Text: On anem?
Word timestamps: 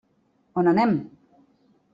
On 0.61 0.71
anem? 0.71 0.97